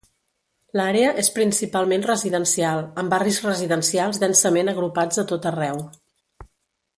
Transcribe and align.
L"àrea 0.75 1.09
és 1.23 1.27
principalment 1.35 2.05
residencial, 2.07 2.81
amb 3.03 3.13
barris 3.15 3.37
residencials 3.49 4.21
densament 4.25 4.73
agrupats 4.73 5.23
a 5.25 5.27
tot 5.35 5.47
arreu. 5.53 5.85